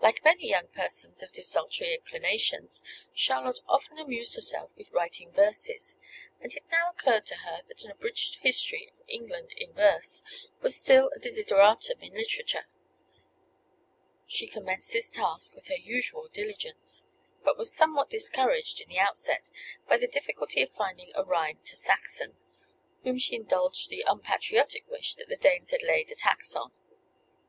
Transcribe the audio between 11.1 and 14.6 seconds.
a desideratum in literature. She